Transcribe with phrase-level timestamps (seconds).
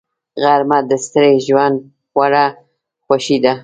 [0.43, 1.75] غرمه د ستړي ژوند
[2.17, 2.45] وړه
[3.05, 3.53] خوښي ده